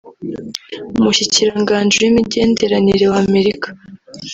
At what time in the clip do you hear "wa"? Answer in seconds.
3.11-3.19